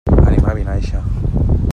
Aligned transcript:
Anem 0.29 0.47
a 0.51 0.55
Vinaixa. 0.59 1.03